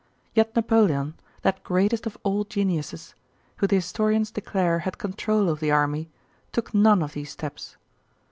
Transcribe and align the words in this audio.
Yet 0.33 0.55
Napoleon, 0.55 1.13
that 1.43 1.61
greatest 1.63 2.07
of 2.07 2.17
all 2.23 2.43
geniuses, 2.43 3.13
who 3.57 3.67
the 3.67 3.75
historians 3.75 4.31
declare 4.31 4.79
had 4.79 4.97
control 4.97 5.47
of 5.47 5.59
the 5.59 5.69
army, 5.69 6.09
took 6.51 6.73
none 6.73 7.03
of 7.03 7.13
these 7.13 7.29
steps. 7.29 7.77